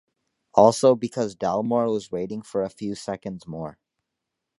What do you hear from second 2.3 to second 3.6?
for a few seconds